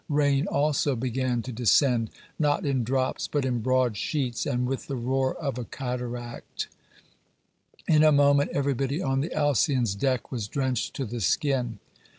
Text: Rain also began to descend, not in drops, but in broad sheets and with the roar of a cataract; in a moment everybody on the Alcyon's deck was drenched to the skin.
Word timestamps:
Rain 0.09 0.47
also 0.47 0.95
began 0.95 1.43
to 1.43 1.51
descend, 1.51 2.09
not 2.39 2.65
in 2.65 2.83
drops, 2.83 3.27
but 3.27 3.45
in 3.45 3.59
broad 3.61 3.95
sheets 3.95 4.47
and 4.47 4.65
with 4.65 4.87
the 4.87 4.95
roar 4.95 5.35
of 5.35 5.59
a 5.59 5.63
cataract; 5.63 6.67
in 7.87 8.01
a 8.03 8.11
moment 8.11 8.49
everybody 8.51 8.99
on 8.99 9.21
the 9.21 9.31
Alcyon's 9.31 9.93
deck 9.93 10.31
was 10.31 10.47
drenched 10.47 10.95
to 10.95 11.05
the 11.05 11.21
skin. 11.21 11.77